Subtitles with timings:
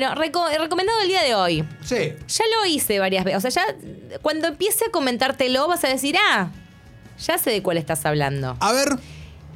[0.00, 1.62] Bueno, reco- recomendado el día de hoy.
[1.84, 1.96] Sí.
[2.28, 3.44] Ya lo hice varias veces.
[3.44, 6.48] O sea, ya cuando empiece a comentártelo vas a decir, ah,
[7.26, 8.56] ya sé de cuál estás hablando.
[8.60, 8.88] A ver,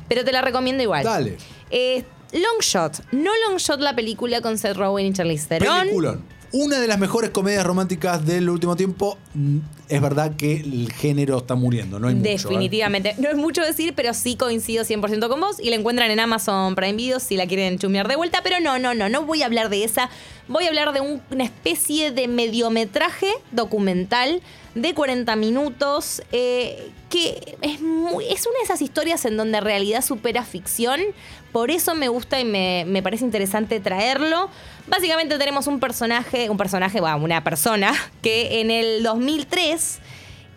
[0.06, 1.02] Pero te la recomiendo igual.
[1.02, 1.38] dale.
[1.70, 3.04] Eh, Long Shot.
[3.12, 5.80] No Long Shot la película con Seth Rogen y Charlize Theron.
[5.80, 6.34] Peliculón.
[6.52, 9.18] Una de las mejores comedias románticas del último tiempo.
[9.88, 12.28] Es verdad que el género está muriendo, no hay mucho.
[12.28, 12.32] ¿eh?
[12.34, 13.14] Definitivamente.
[13.18, 15.58] No es mucho decir, pero sí coincido 100% con vos.
[15.58, 18.40] Y la encuentran en Amazon Prime Video si la quieren chumear de vuelta.
[18.44, 19.08] Pero no, no, no.
[19.08, 20.10] No voy a hablar de esa.
[20.46, 24.42] Voy a hablar de un- una especie de mediometraje documental
[24.74, 26.22] de 40 minutos.
[26.32, 31.00] eh, que es, muy, es una de esas historias en donde realidad supera ficción.
[31.52, 34.50] Por eso me gusta y me, me parece interesante traerlo.
[34.88, 40.00] Básicamente tenemos un personaje, un personaje, bueno, una persona que en el 2003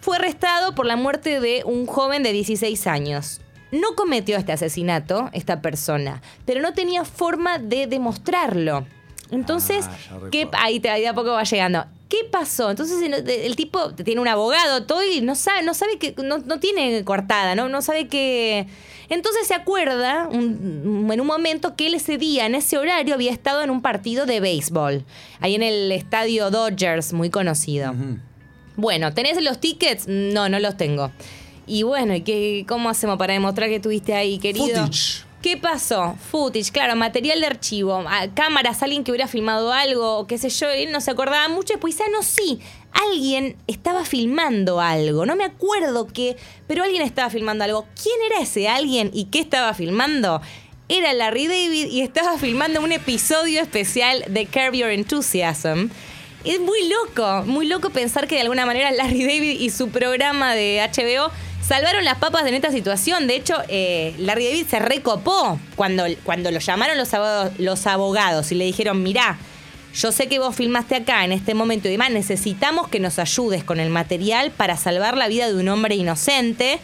[0.01, 3.39] fue arrestado por la muerte de un joven de 16 años.
[3.71, 8.87] No cometió este asesinato, esta persona, pero no tenía forma de demostrarlo.
[9.31, 10.19] Entonces, Ah.
[10.31, 11.85] ¿qué, ahí, te- ahí de a poco va llegando.
[12.09, 12.69] ¿Qué pasó?
[12.71, 16.37] Entonces el, el tipo tiene un abogado, todo, y no sabe, no sabe que, no,
[16.37, 17.67] no tiene coartada, ¿no?
[17.67, 18.65] No sabe que.
[19.09, 23.31] Entonces se acuerda un- en un momento que él ese día, en ese horario, había
[23.31, 25.03] estado en un partido de béisbol.
[25.41, 27.93] Ahí en el estadio Dodgers, muy conocido.
[28.77, 30.05] Bueno, ¿tenés los tickets?
[30.07, 31.11] No, no los tengo.
[31.65, 34.67] Y bueno, ¿y qué, ¿cómo hacemos para demostrar que estuviste ahí, querido?
[34.67, 35.25] Footage.
[35.41, 36.15] ¿Qué pasó?
[36.31, 40.67] Footage, claro, material de archivo, cámaras, alguien que hubiera filmado algo, o qué sé yo,
[40.69, 42.59] él no se acordaba mucho, después dice, ah, no, sí,
[42.91, 47.85] alguien estaba filmando algo, no me acuerdo qué, pero alguien estaba filmando algo.
[48.01, 50.41] ¿Quién era ese alguien y qué estaba filmando?
[50.89, 55.89] Era Larry David y estaba filmando un episodio especial de Curb Your Enthusiasm.
[56.47, 60.55] Es muy loco, muy loco pensar que de alguna manera Larry David y su programa
[60.55, 61.29] de HBO
[61.61, 63.27] salvaron las papas en esta situación.
[63.27, 68.49] De hecho, eh, Larry David se recopó cuando, cuando lo llamaron los abogados, los abogados
[68.53, 69.37] y le dijeron, mirá,
[69.93, 73.65] yo sé que vos filmaste acá en este momento y demás, necesitamos que nos ayudes
[73.65, 76.79] con el material para salvar la vida de un hombre inocente.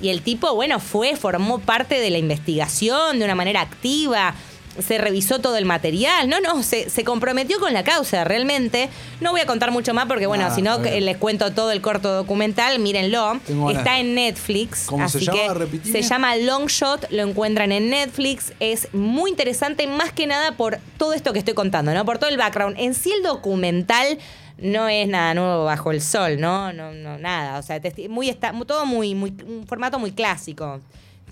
[0.00, 4.34] Y el tipo, bueno, fue, formó parte de la investigación de una manera activa,
[4.78, 8.88] se revisó todo el material, no, no, se, se comprometió con la causa, realmente.
[9.20, 11.80] No voy a contar mucho más porque, bueno, Nada, si no, les cuento todo el
[11.80, 13.40] corto documental, mírenlo.
[13.46, 13.70] Tengo.
[13.70, 14.84] Está en Netflix.
[14.86, 15.38] ¿Cómo se así llama?
[15.38, 16.02] que Repetime.
[16.02, 18.52] se llama Long Shot, lo encuentran en Netflix.
[18.60, 22.04] Es muy interesante, más que nada por todo esto que estoy contando, ¿no?
[22.04, 22.76] Por todo el background.
[22.78, 24.18] En sí, el documental
[24.58, 26.72] no es nada nuevo bajo el sol, ¿no?
[26.72, 27.58] No, no, nada.
[27.58, 30.80] O sea, muy está, todo muy, muy, un formato muy clásico.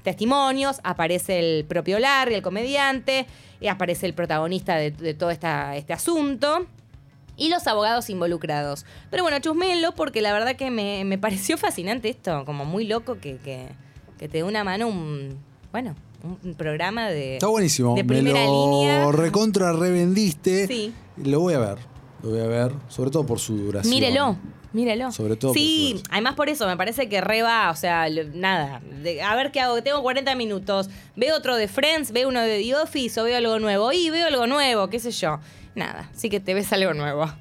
[0.03, 3.27] Testimonios, aparece el propio Larry, el comediante,
[3.61, 6.67] y aparece el protagonista de, de todo esta, este asunto.
[7.37, 8.85] Y los abogados involucrados.
[9.11, 13.19] Pero bueno, chusmelo porque la verdad que me, me pareció fascinante esto, como muy loco
[13.21, 13.69] que, que,
[14.19, 15.39] que te dé una mano un,
[15.73, 15.95] bueno,
[16.45, 17.95] un, programa de, Está buenísimo.
[17.95, 19.11] de Me lo línea.
[19.13, 20.67] recontra revendiste.
[20.67, 20.93] Sí.
[21.17, 21.79] Lo voy a ver.
[22.23, 22.73] Lo voy a ver.
[22.89, 23.91] Sobre todo por su duración.
[23.93, 24.37] Mírelo,
[24.73, 25.13] mírelo.
[25.13, 28.81] Sobre todo Sí, además por eso me parece que reba, o sea, nada.
[29.03, 30.89] de- a ver qué hago, tengo 40 minutos.
[31.17, 33.93] Veo otro de Friends, veo uno de The Office o veo algo nuevo.
[33.93, 35.41] Y veo algo nuevo, qué sé yo.
[35.75, 37.33] Nada, sí que te ves algo nuevo.